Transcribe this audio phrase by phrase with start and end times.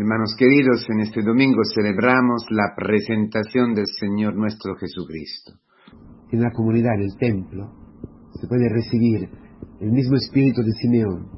[0.00, 5.60] Hermanos queridos, en este domingo celebramos la presentación del Señor nuestro Jesucristo.
[6.32, 7.68] En la comunidad, en el templo,
[8.32, 9.28] se puede recibir
[9.78, 11.28] el mismo espíritu de Simeón,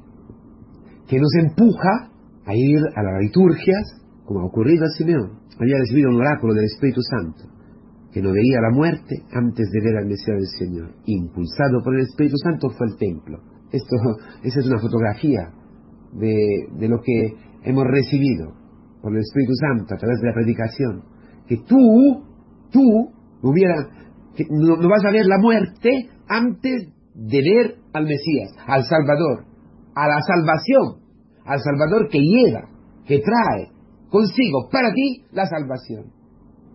[1.09, 2.07] que nos empuja
[2.45, 5.43] a ir a las liturgias, como ha ocurrido a Simeón.
[5.59, 7.43] Había recibido un oráculo del Espíritu Santo,
[8.13, 10.95] que no veía la muerte antes de ver al Mesías del Señor.
[11.07, 13.39] Impulsado por el Espíritu Santo fue al templo.
[13.73, 13.97] Esto,
[14.41, 15.51] esa es una fotografía
[16.13, 18.53] de, de lo que hemos recibido
[19.01, 21.03] por el Espíritu Santo a través de la predicación,
[21.47, 22.23] que tú,
[22.71, 29.45] tú, no, no, vas a ver la muerte antes de ver al Mesías, al Salvador,
[29.95, 31.03] a la salvación,
[31.45, 32.69] al Salvador que lleva,
[33.05, 33.69] que trae
[34.09, 36.05] consigo para ti la salvación.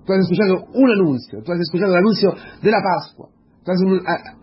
[0.05, 2.31] Tú has escuchado un anuncio, tú has escuchado el anuncio
[2.63, 3.29] de la Pascua,
[3.65, 3.81] tú has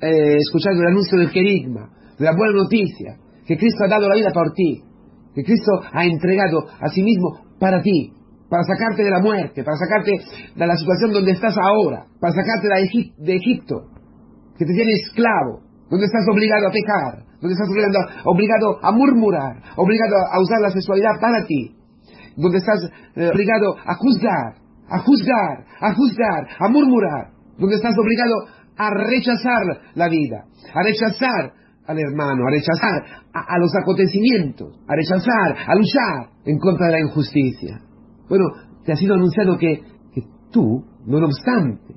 [0.01, 4.15] eh, escuchado el anuncio del querigma, de la buena noticia, que Cristo ha dado la
[4.15, 4.81] vida por ti,
[5.35, 8.13] que Cristo ha entregado a sí mismo para ti,
[8.49, 10.11] para sacarte de la muerte, para sacarte
[10.55, 13.75] de la situación donde estás ahora, para sacarte de, Egip de Egipto,
[14.57, 19.61] que te tiene esclavo, donde estás obligado a pecar, donde estás obligado, obligado a murmurar,
[19.75, 21.75] obligado a usar la sexualidad para ti,
[22.37, 22.79] donde estás
[23.15, 24.55] eh, obligado a juzgar,
[24.87, 28.35] a juzgar, a juzgar, a murmurar, donde estás obligado
[28.77, 34.95] a rechazar la vida, a rechazar al hermano, a rechazar a, a, los acontecimientos, a
[34.95, 37.81] rechazar, a luchar en contra de la injusticia.
[38.27, 38.45] Bueno,
[38.83, 39.81] te ha sido anunciado que,
[40.13, 41.95] que tú, no obstante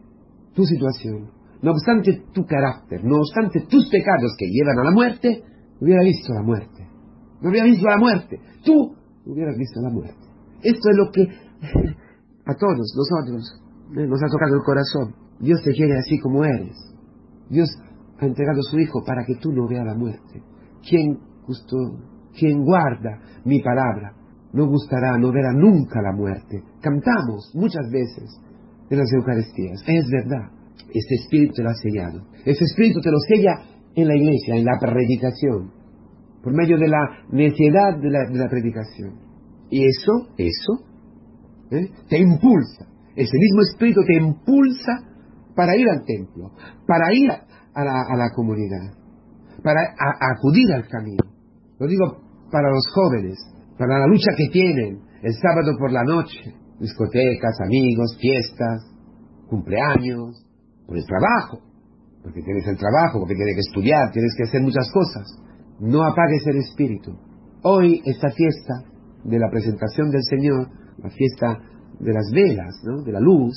[0.54, 1.30] tu situación,
[1.62, 5.42] no obstante tu carácter, no obstante tus pecados que llevan a la muerte,
[5.80, 6.86] hubiera visto la muerte.
[7.40, 8.40] No hubiera visto la muerte.
[8.64, 10.26] Tú hubieras visto la muerte.
[10.62, 11.22] Esto es lo que
[12.46, 15.14] a todos nosotros nos ha tocado el corazón.
[15.40, 16.76] Dios te quiere así como eres.
[17.48, 17.68] Dios
[18.18, 20.42] ha entregado a su Hijo para que tú no veas la muerte.
[20.88, 21.76] Quien, justo,
[22.38, 24.12] quien guarda mi palabra
[24.52, 26.62] no gustará, no verá nunca la muerte.
[26.80, 28.40] Cantamos muchas veces
[28.90, 29.82] en las Eucaristías.
[29.86, 30.50] Es verdad.
[30.88, 32.26] Este Espíritu te lo ha sellado.
[32.44, 33.62] Este Espíritu te lo sella
[33.94, 35.70] en la iglesia, en la predicación,
[36.42, 39.14] por medio de la necesidad de la, de la predicación.
[39.70, 40.84] Y eso, eso,
[41.72, 41.90] ¿eh?
[42.08, 42.86] te impulsa.
[43.14, 45.08] Ese mismo Espíritu te impulsa
[45.54, 46.52] para ir al templo,
[46.86, 47.30] para ir
[47.78, 48.90] a la, a la comunidad,
[49.62, 51.22] para a, a acudir al camino.
[51.78, 52.06] Lo digo
[52.50, 53.38] para los jóvenes,
[53.78, 58.82] para la lucha que tienen el sábado por la noche, discotecas, amigos, fiestas,
[59.48, 60.44] cumpleaños,
[60.86, 61.62] por el trabajo,
[62.22, 65.26] porque tienes el trabajo, porque tienes que estudiar, tienes que hacer muchas cosas.
[65.78, 67.12] No apagues el espíritu.
[67.62, 68.74] Hoy esta fiesta
[69.22, 70.68] de la presentación del Señor,
[70.98, 71.58] la fiesta
[72.00, 73.02] de las velas, ¿no?
[73.02, 73.54] de la luz,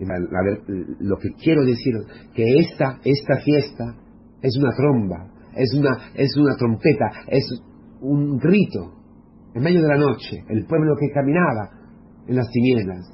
[0.00, 0.58] la, la,
[1.00, 1.94] lo que quiero decir
[2.34, 3.96] que esta, esta fiesta
[4.42, 7.44] es una tromba, es una, es una trompeta, es
[8.00, 8.92] un grito
[9.54, 11.70] en medio de la noche, el pueblo que caminaba
[12.26, 13.06] en las tinieblas,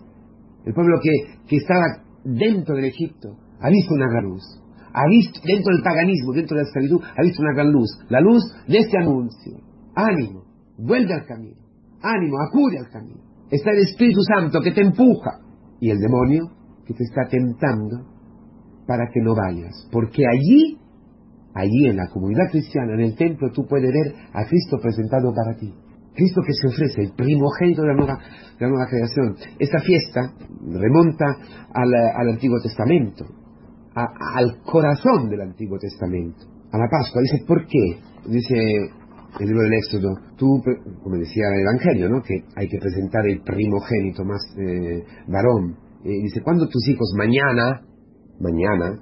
[0.64, 1.84] el pueblo que, que estaba
[2.24, 4.42] dentro del Egipto, ha visto una gran luz,
[4.92, 8.20] ha visto dentro del paganismo, dentro de la esclavitud, ha visto una gran luz, la
[8.20, 9.58] luz de este anuncio.
[9.94, 10.44] Ánimo,
[10.78, 11.60] vuelve al camino,
[12.02, 13.20] ánimo, acude al camino.
[13.50, 15.41] Está el Espíritu Santo que te empuja.
[15.80, 16.50] Y el demonio
[16.91, 18.05] que te está tentando
[18.87, 20.77] para que no vayas, porque allí,
[21.55, 25.56] allí en la comunidad cristiana, en el templo, tú puedes ver a Cristo presentado para
[25.56, 25.73] ti.
[26.12, 28.19] Cristo que se ofrece, el primogénito de la nueva,
[28.59, 29.37] de la nueva creación.
[29.61, 30.34] Esta fiesta
[30.67, 31.27] remonta
[31.73, 33.25] al, al Antiguo Testamento,
[33.95, 37.22] a, al corazón del Antiguo Testamento, a la Pascua.
[37.22, 38.01] Dice, ¿por qué?
[38.27, 38.57] Dice
[39.39, 40.61] el libro del Éxodo, tú,
[41.05, 42.21] como decía el Evangelio, ¿no?
[42.21, 45.90] que hay que presentar el primogénito más eh, varón.
[46.05, 47.83] Eh, dice, cuando tus hijos mañana,
[48.41, 48.99] mañana,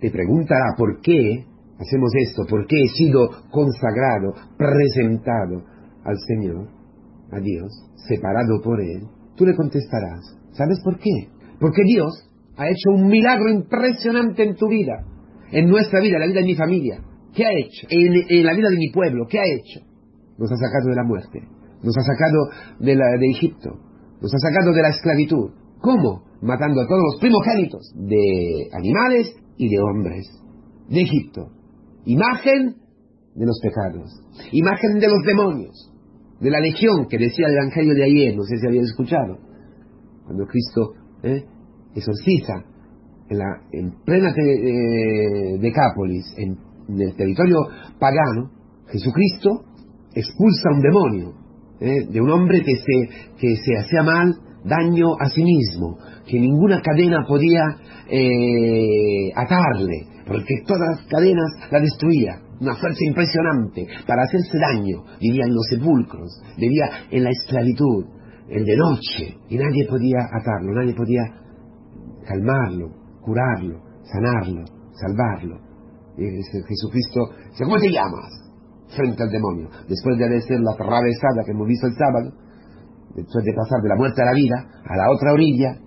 [0.00, 1.46] te preguntará por qué
[1.78, 5.64] hacemos esto, por qué he sido consagrado, presentado
[6.04, 6.68] al Señor,
[7.32, 7.70] a Dios,
[8.08, 9.06] separado por Él,
[9.36, 11.28] tú le contestarás, ¿sabes por qué?
[11.60, 12.12] Porque Dios
[12.56, 15.04] ha hecho un milagro impresionante en tu vida,
[15.52, 17.00] en nuestra vida, en la vida de mi familia.
[17.34, 17.86] ¿Qué ha hecho?
[17.90, 19.80] En, la vida de mi pueblo, ¿qué ha hecho?
[20.36, 21.40] Nos ha sacado de la muerte,
[21.82, 22.48] nos ha sacado
[22.80, 23.70] de, la, de Egipto,
[24.20, 25.50] nos ha sacado de la esclavitud.
[25.80, 26.29] ¿Cómo?
[26.42, 30.26] Matando a todos los primogénitos de animales y de hombres
[30.88, 31.48] de Egipto.
[32.06, 32.76] Imagen
[33.34, 34.10] de los pecados,
[34.52, 35.90] imagen de los demonios,
[36.40, 39.38] de la legión que decía el Evangelio de ayer, no sé si habían escuchado,
[40.24, 41.44] cuando Cristo ¿eh?
[41.94, 42.64] exorciza
[43.28, 46.56] en, la, en plena de, Decápolis, en,
[46.88, 47.58] en, el territorio
[47.98, 48.50] pagano,
[48.88, 49.64] Jesucristo
[50.14, 51.34] expulsa un demonio
[51.80, 52.06] ¿eh?
[52.10, 54.34] de un hombre que se, que se hacía mal
[54.64, 55.98] daño a sí mismo,
[56.30, 57.62] que ninguna cadena podía
[58.08, 65.02] eh, atarle, porque todas las cadenas la destruía una fuerza impresionante para hacerse daño.
[65.20, 68.04] Vivía en los sepulcros, vivía en la esclavitud,
[68.48, 71.22] el de noche, y nadie podía atarlo, nadie podía
[72.26, 72.90] calmarlo,
[73.22, 75.58] curarlo, sanarlo, salvarlo.
[76.18, 76.24] Y
[76.68, 77.30] Jesucristo
[77.64, 78.28] ¿cómo te llamas?
[78.94, 79.70] Frente al demonio.
[79.88, 82.32] Después de hacer la atravesada que hemos visto el sábado,
[83.14, 85.78] después de pasar de la muerte a la vida, a la otra orilla,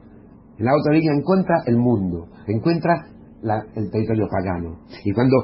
[0.57, 3.07] en la otra orilla encuentra el mundo, encuentra
[3.75, 4.79] el territorio pagano.
[5.03, 5.35] Y cuando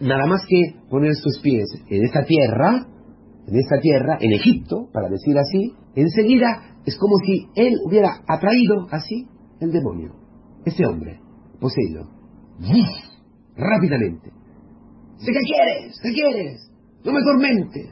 [0.00, 2.86] nada más que poner sus pies en esta tierra,
[3.46, 8.86] en esta tierra, en Egipto, para decir así, enseguida es como si él hubiera atraído
[8.90, 9.28] así
[9.60, 10.12] el demonio,
[10.64, 11.20] ese hombre,
[11.60, 12.08] poseído,
[13.56, 14.30] rápidamente.
[15.24, 15.98] ¿Qué quieres?
[16.02, 16.70] ¿Qué quieres?
[17.04, 17.88] No me tormentes,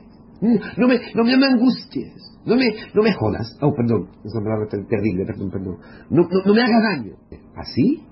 [0.77, 2.65] no me, no me angusties, no me,
[2.95, 3.57] no me jodas.
[3.61, 5.79] Oh, perdón, es una palabra terrible, perdón, perdón.
[6.11, 7.13] No, no, me hagas daño.
[7.57, 8.05] ¿Así?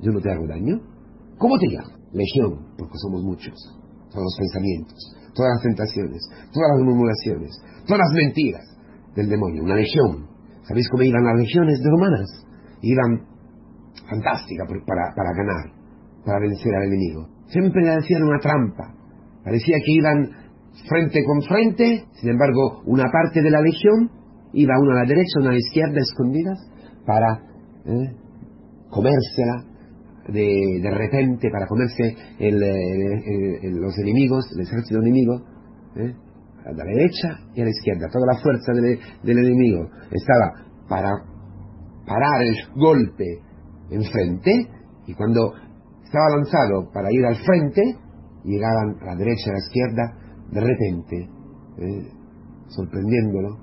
[0.00, 0.80] ¿Yo no te hago daño?
[1.38, 1.98] ¿Cómo te llamas?
[2.12, 3.54] Legión, porque somos muchos.
[4.10, 4.98] Todos los pensamientos,
[5.34, 6.22] todas las tentaciones,
[6.52, 7.50] todas las murmuraciones,
[7.86, 8.66] todas las mentiras
[9.14, 9.62] del demonio.
[9.62, 10.26] Una legión.
[10.66, 12.46] ¿Sabéis cómo iban las legiones de romanas?
[12.82, 13.26] Iban
[14.08, 15.66] fantástica para, para ganar,
[16.24, 17.28] para vencer al enemigo.
[17.46, 18.94] Siempre le hacían una trampa.
[19.44, 20.49] Parecía que iban
[20.88, 24.10] frente con frente, sin embargo, una parte de la legión
[24.52, 26.58] iba una a la derecha, una a la izquierda, escondidas,
[27.06, 27.42] para
[27.86, 28.16] eh,
[28.90, 29.64] comérsela
[30.28, 35.42] de, repente, para comerse los enemigos, el ejército enemigo,
[35.96, 36.14] eh,
[36.64, 38.06] a la derecha y a la izquierda.
[38.12, 40.52] Toda la fuerza del, del enemigo estaba
[40.88, 41.10] para
[42.06, 43.40] parar el golpe
[43.90, 44.68] enfrente
[45.06, 45.52] y cuando
[46.04, 47.82] estaba lanzado para ir al frente,
[48.44, 51.28] llegaban a la derecha y a la izquierda de repente,
[51.78, 52.08] ¿eh?
[52.68, 53.58] sorprendiéndolo,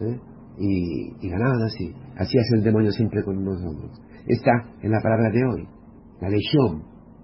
[0.00, 0.20] ¿eh?
[0.58, 1.92] y, y ganaban así.
[2.16, 3.90] Así hace el demonio siempre con nosotros.
[4.26, 4.52] Está
[4.82, 5.68] en la palabra de hoy,
[6.20, 6.82] la legión,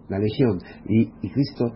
[0.08, 0.58] la legión.
[0.86, 1.72] Y, Cristo,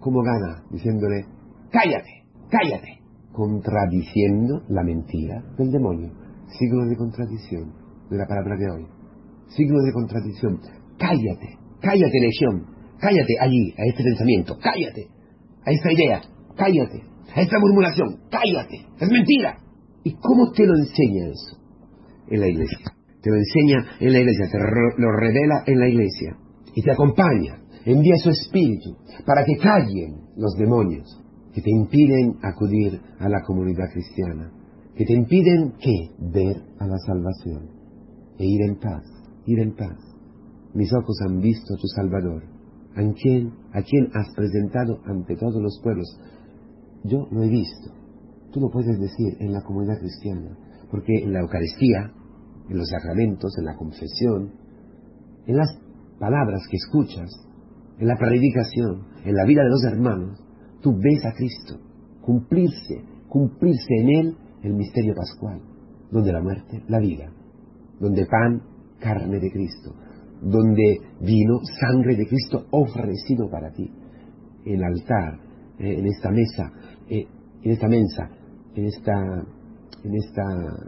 [0.00, 0.64] ¿cómo gana?
[0.70, 1.26] Diciéndole,
[1.70, 3.00] cállate, cállate,
[3.32, 6.12] contradiciendo la mentira del demonio.
[6.58, 7.72] Signo de contradicción
[8.10, 8.86] de la palabra de hoy.
[9.48, 10.60] Signo de contradicción.
[10.98, 12.66] Cállate, cállate legión,
[12.98, 15.08] cállate allí, a este pensamiento, cállate
[15.64, 16.20] a esta idea,
[16.56, 17.02] cállate,
[17.34, 19.58] a esta murmuración, cállate, es mentira.
[20.04, 21.58] ¿Y cómo te lo enseña eso?
[22.28, 22.92] En la iglesia.
[23.22, 26.36] Te lo enseña en la iglesia, te lo revela en la iglesia
[26.74, 31.22] y te acompaña, envía su espíritu para que callen los demonios
[31.54, 34.50] que te impiden acudir a la comunidad cristiana,
[34.96, 37.70] que te impiden que ver a la salvación
[38.38, 39.04] e ir en paz,
[39.46, 39.98] ir en paz.
[40.74, 42.42] Mis ojos han visto a tu Salvador,
[42.94, 46.06] ¿A quién, ¿A quién has presentado ante todos los pueblos?
[47.04, 47.90] Yo lo he visto.
[48.52, 50.56] Tú lo puedes decir en la comunidad cristiana,
[50.90, 52.12] porque en la Eucaristía,
[52.68, 54.52] en los sacramentos, en la confesión,
[55.46, 55.68] en las
[56.18, 57.30] palabras que escuchas,
[57.98, 60.38] en la predicación, en la vida de los hermanos,
[60.82, 61.78] tú ves a Cristo
[62.22, 65.60] cumplirse, cumplirse en Él el misterio pascual,
[66.10, 67.32] donde la muerte, la vida,
[68.00, 68.62] donde pan,
[69.00, 69.94] carne de Cristo,
[70.42, 73.90] donde vino sangre de Cristo ofrecido para ti.
[74.64, 75.38] En altar,
[75.78, 76.72] eh, en esta mesa,
[77.08, 77.26] eh,
[77.62, 78.30] en esta mesa,
[78.74, 79.12] en, esta,
[80.04, 80.42] en, esta,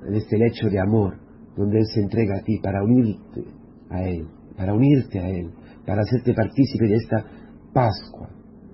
[0.09, 1.19] en este lecho de amor,
[1.56, 3.45] donde Él se entrega a ti para unirte
[3.91, 5.51] a Él, para unirte a Él,
[5.87, 7.25] para hacerte partícipe de esta
[7.73, 8.29] Pascua.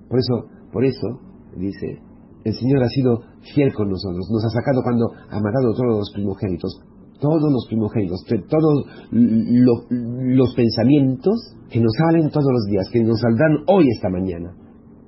[0.07, 1.19] Por eso, por eso,
[1.57, 1.99] dice,
[2.43, 3.21] el Señor ha sido
[3.53, 6.81] fiel con nosotros, nos ha sacado cuando ha matado todos los primogénitos,
[7.21, 13.63] todos los primogénitos, todos los pensamientos que nos salen todos los días, que nos saldrán
[13.67, 14.51] hoy esta mañana,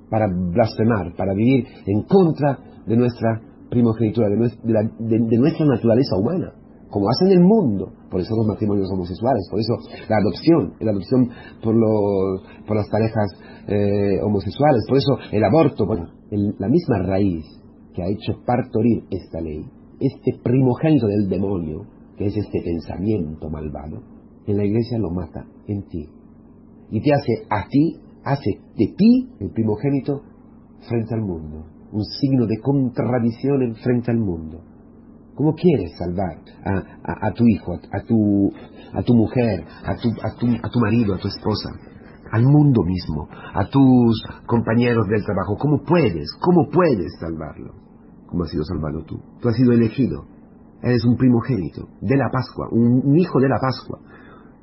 [0.08, 6.52] para blasfemar, para vivir en contra de nuestra primogenitura, de nuestra, naturaleza humana,
[6.88, 7.92] como hacen el mundo.
[8.08, 9.74] Por eso los matrimonios homosexuales, por eso
[10.08, 11.28] la adopción, la adopción
[11.60, 11.74] por,
[12.64, 13.26] por las parejas
[13.66, 17.44] eh, homosexuales, por eso el aborto, bueno, la misma raíz
[17.92, 19.64] que ha hecho partorir esta ley,
[19.98, 21.86] este primogénito del demonio,
[22.16, 24.02] que es este pensamiento malvado,
[24.46, 26.08] en la iglesia lo mata en ti.
[26.90, 30.22] Y te hace a ti, hace de ti el primogénito
[30.88, 34.60] frente al mundo, un signo de contradicción en frente al mundo.
[35.34, 36.38] ¿Cómo quieres salvar
[37.02, 38.52] a, tu hijo, a, tu,
[38.92, 41.70] a tu mujer, a tu, a, tu, a tu marido, a tu esposa,
[42.30, 45.56] al mundo mismo, a tus compañeros del trabajo?
[45.58, 46.28] ¿Cómo puedes?
[46.40, 47.74] ¿Cómo puedes salvarlo?
[48.26, 49.18] ¿Cómo has sido salvado tú?
[49.40, 50.33] Tú has sido elegido
[50.84, 54.00] Eres un primogénito de la Pascua, un, hijo de la Pascua.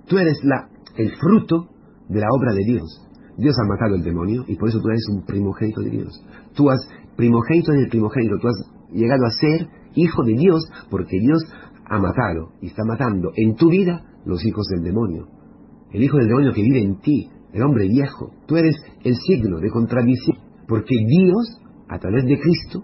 [0.07, 1.67] Tú eres la, el fruto
[2.07, 3.09] de la obra de Dios.
[3.37, 6.23] Dios ha matado al demonio y por eso tú eres un primogénito de Dios.
[6.53, 10.61] Tú has primogénito del primogénito, tú has llegado a ser hijo de Dios
[10.91, 11.41] porque Dios
[11.85, 15.27] ha matado y está matando en tu vida los hijos del demonio.
[15.91, 18.31] El hijo del demonio que vive en ti, el hombre viejo.
[18.45, 20.37] Tú eres el signo de contradicción
[20.67, 21.59] porque Dios,
[21.89, 22.83] a través de Cristo,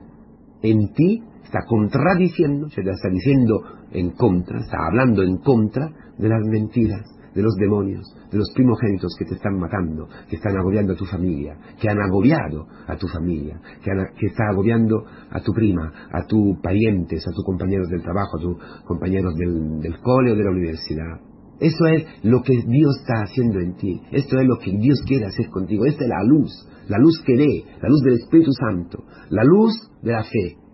[0.63, 3.61] en ti está contradiciendo, se está diciendo
[3.91, 9.15] en contra, está hablando en contra de las mentiras, de los demonios, de los primogénitos
[9.17, 13.07] que te están matando, que están agobiando a tu familia, que han agobiado a tu
[13.07, 17.87] familia, que, han, que está agobiando a tu prima, a tus parientes, a tus compañeros
[17.89, 21.21] del trabajo, a tus compañeros del, del cole o de la universidad.
[21.59, 24.01] Eso es lo que Dios está haciendo en ti.
[24.11, 25.85] Esto es lo que Dios quiere hacer contigo.
[25.85, 26.51] Esta es la luz,
[26.87, 30.66] la luz que ve, la luz del Espíritu Santo, la luz de la fe,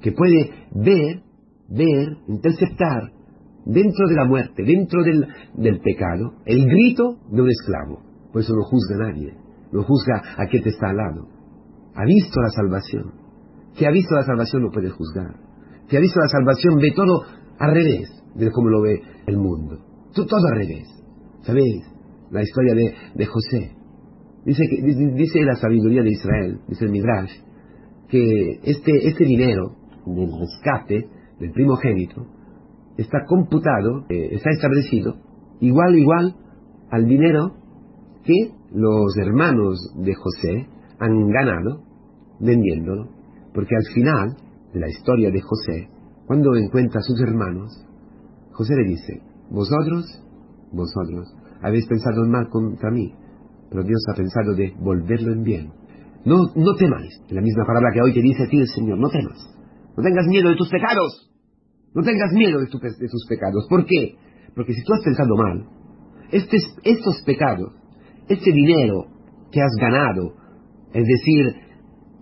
[0.00, 1.22] que puede ver,
[1.68, 3.12] ver, interceptar
[3.64, 8.02] dentro de la muerte, dentro del, del pecado, el grito de un esclavo.
[8.32, 9.34] Por eso no juzga a nadie,
[9.72, 11.28] no juzga a quien te está al lado.
[11.94, 13.12] Ha visto la salvación.
[13.76, 15.34] Que ha visto la salvación no puede juzgar.
[15.88, 17.22] Que ha visto la salvación ve todo
[17.58, 19.78] al revés de cómo lo ve el mundo.
[20.14, 20.88] Todo al revés.
[21.42, 21.84] ¿Sabéis?
[22.30, 23.72] La historia de, de José.
[24.44, 24.82] Dice, que,
[25.14, 27.30] dice la sabiduría de Israel, dice el Midrash,
[28.08, 29.76] que este, este dinero
[30.14, 31.08] del rescate
[31.40, 32.26] del primogénito
[32.96, 35.14] está computado, eh, está establecido,
[35.60, 36.34] igual, igual
[36.90, 37.54] al dinero
[38.24, 40.66] que los hermanos de José
[40.98, 41.82] han ganado
[42.40, 43.08] vendiéndolo.
[43.54, 44.36] Porque al final
[44.74, 45.88] la historia de José,
[46.26, 47.72] cuando encuentra a sus hermanos,
[48.52, 50.04] José le dice, vosotros,
[50.72, 53.14] vosotros, habéis pensado mal contra mí,
[53.70, 55.72] pero Dios ha pensado de volverlo en bien.
[56.24, 57.22] No, no temáis.
[57.30, 59.57] La misma palabra que hoy te dice a ti el Señor, no temas.
[59.98, 61.28] No tengas miedo de tus pecados.
[61.92, 63.66] No tengas miedo de, tu, de tus pecados.
[63.68, 64.14] ¿Por qué?
[64.54, 65.66] Porque si tú has pensado mal,
[66.30, 67.72] este, estos pecados,
[68.28, 69.06] este dinero
[69.50, 70.34] que has ganado,
[70.92, 71.52] es decir,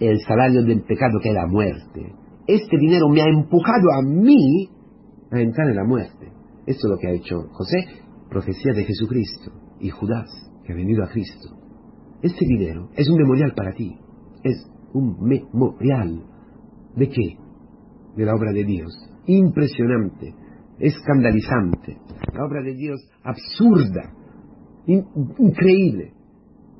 [0.00, 2.14] el salario del pecado que es la muerte,
[2.46, 4.70] este dinero me ha empujado a mí
[5.30, 6.32] a entrar en la muerte.
[6.66, 7.76] Esto es lo que ha hecho José,
[8.30, 10.30] profecía de Jesucristo y Judas,
[10.64, 11.50] que ha venido a Cristo.
[12.22, 13.98] Este dinero es un memorial para ti.
[14.44, 16.24] Es un memorial.
[16.94, 17.45] ¿De qué?
[18.16, 18.92] De la obra de Dios.
[19.26, 20.34] Impresionante,
[20.78, 21.98] escandalizante.
[22.32, 24.12] La obra de Dios absurda,
[24.86, 25.04] in
[25.38, 26.12] increíble.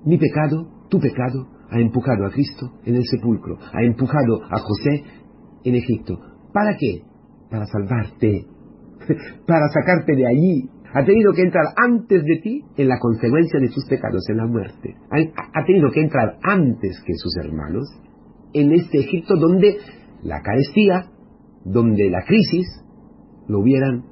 [0.05, 5.03] Mi pecado, tu pecado, ha empujado a Cristo en el sepulcro, ha empujado a José
[5.65, 6.19] en Egipto.
[6.53, 7.03] ¿Para qué?
[7.51, 8.47] Para salvarte,
[9.47, 10.71] para sacarte de allí.
[10.95, 14.47] Ha tenido que entrar antes de ti en la consecuencia de sus pecados, en la
[14.47, 14.95] muerte.
[15.11, 17.85] Ha, ha tenido que entrar antes que sus hermanos
[18.55, 19.77] en este Egipto donde
[20.23, 21.11] la carestía,
[21.67, 22.67] donde la crisis
[23.49, 24.05] lo hubieran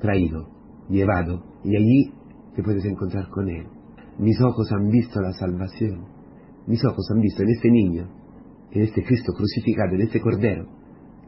[0.00, 0.48] traído,
[0.88, 2.12] llevado, y allí
[2.56, 3.66] te puedes encontrar con Él.
[4.18, 6.06] Mis ojos han visto la salvación,
[6.66, 8.08] mis ojos han visto en este niño,
[8.70, 10.66] en este Cristo crucificado, en este Cordero,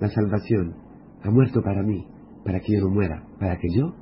[0.00, 0.76] la salvación.
[1.22, 2.06] Ha muerto para mí,
[2.42, 3.94] para que yo no muera, para que yo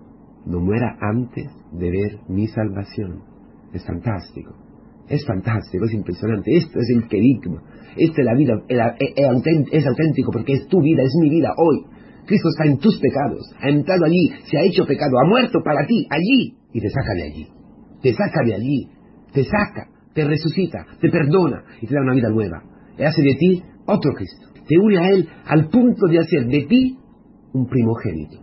[0.47, 3.23] no muera antes de ver mi salvación.
[3.73, 4.55] Es fantástico,
[5.09, 6.57] es fantástico, es impresionante.
[6.57, 7.63] Esto es el querigma,
[7.97, 11.85] esta es la vida, es auténtico porque es tu vida, es mi vida hoy.
[12.27, 15.87] Cristo está en tus pecados, ha entrado allí, se ha hecho pecado, ha muerto para
[15.87, 17.49] ti, allí, y te saca de allí.
[18.03, 18.89] Te saca de allí,
[19.33, 22.63] te saca, te resucita, te perdona y te da una vida nueva.
[22.99, 24.47] Y hace de ti otro Cristo.
[24.67, 26.99] Te une a Él al punto de hacer de ti
[27.53, 28.39] un primogénito.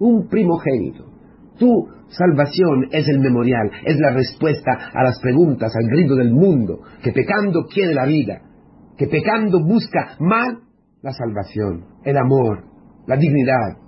[0.00, 1.13] Un primogénito.
[1.58, 6.80] Tu salvación es el memorial, es la respuesta a las preguntas, al grito del mundo,
[7.02, 8.42] que pecando quiere la vida,
[8.96, 10.60] que pecando busca mal
[11.02, 12.64] la salvación, el amor,
[13.06, 13.78] la dignidad,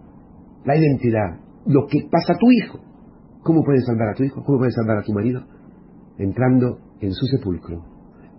[0.65, 2.81] la identidad, lo que pasa a tu hijo.
[3.43, 4.43] ¿Cómo puedes salvar a tu hijo?
[4.45, 5.43] ¿Cómo puedes salvar a tu marido?
[6.19, 7.85] Entrando en su sepulcro,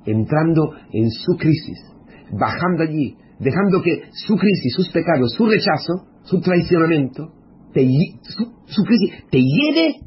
[0.06, 1.80] entrando en su crisis,
[2.32, 7.34] bajando allí, dejando que su crisis, sus pecados, su rechazo, su traicionamiento,
[7.78, 7.86] te,
[8.24, 10.02] su, su crisis te lleve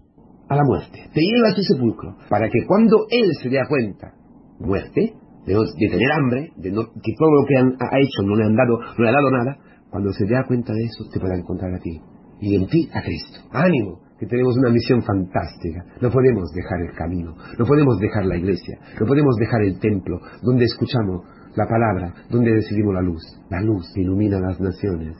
[0.48, 4.12] a la muerte, te lleve a su sepulcro, para que cuando él se dé cuenta,
[4.58, 5.14] muerte,
[5.46, 8.44] de, de tener hambre, de no, que todo lo que han, ha hecho no le
[8.44, 9.56] han dado, no le ha dado nada,
[9.88, 12.00] cuando se dé cuenta de eso, te pueda encontrar a ti.
[12.40, 13.38] Y en ti a Cristo.
[13.52, 15.84] Ánimo, que tenemos una misión fantástica.
[16.00, 20.18] No podemos dejar el camino, no podemos dejar la iglesia, no podemos dejar el templo,
[20.42, 21.22] donde escuchamos
[21.54, 23.22] la palabra, donde recibimos la luz.
[23.50, 25.16] La luz que ilumina las naciones.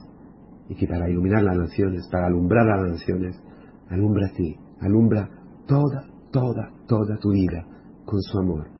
[0.70, 3.36] Y que para iluminar las naciones, para alumbrar las naciones,
[3.90, 5.28] alumbra ti, alumbra
[5.66, 7.66] toda, toda, toda tu vida
[8.06, 8.70] con su amor.